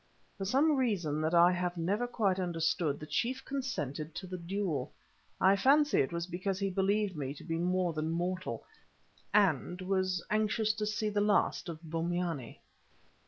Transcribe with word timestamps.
For 0.35 0.45
some 0.45 0.77
reason 0.77 1.21
that 1.21 1.35
I 1.35 1.51
have 1.51 1.77
never 1.77 2.07
quite 2.07 2.39
understood, 2.39 2.99
the 2.99 3.05
chief 3.05 3.45
consented 3.45 4.15
to 4.15 4.25
the 4.25 4.39
duel. 4.39 4.91
I 5.39 5.55
fancy 5.55 5.99
it 6.01 6.11
was 6.11 6.25
because 6.25 6.57
he 6.57 6.71
believed 6.71 7.15
me 7.15 7.35
to 7.35 7.43
be 7.43 7.59
more 7.59 7.93
than 7.93 8.09
mortal, 8.09 8.63
and 9.31 9.79
was 9.79 10.25
anxious 10.31 10.73
to 10.73 10.87
see 10.87 11.09
the 11.09 11.21
last 11.21 11.69
of 11.69 11.79
Bombyane. 11.83 12.55